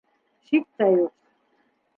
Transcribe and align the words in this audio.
—Шик 0.45 0.65
тә 0.81 0.87
юҡ. 0.95 1.13